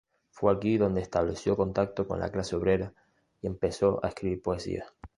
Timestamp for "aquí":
0.51-0.79